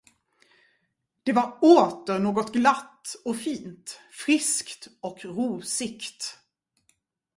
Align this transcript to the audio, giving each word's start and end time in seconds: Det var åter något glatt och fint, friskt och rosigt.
Det 1.23 1.31
var 1.33 1.57
åter 1.61 2.19
något 2.19 2.53
glatt 2.53 3.15
och 3.25 3.35
fint, 3.37 3.99
friskt 4.11 4.87
och 5.01 5.25
rosigt. 5.25 6.39